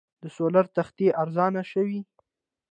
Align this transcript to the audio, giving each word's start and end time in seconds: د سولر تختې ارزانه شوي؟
د 0.21 0.23
سولر 0.35 0.65
تختې 0.75 1.07
ارزانه 1.21 1.61
شوي؟ 1.71 1.99